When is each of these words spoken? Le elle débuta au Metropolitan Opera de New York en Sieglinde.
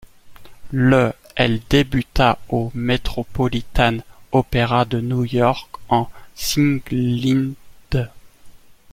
Le 0.71 1.13
elle 1.35 1.61
débuta 1.69 2.39
au 2.49 2.71
Metropolitan 2.73 3.97
Opera 4.31 4.83
de 4.83 4.99
New 4.99 5.25
York 5.25 5.69
en 5.89 6.09
Sieglinde. 6.33 8.07